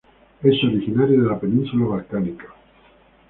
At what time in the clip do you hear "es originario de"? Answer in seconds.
0.41-1.29